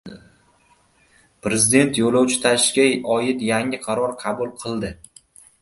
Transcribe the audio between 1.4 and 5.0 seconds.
Prezident yo‘lovchi tashishga oid yangi qaror qabul qildi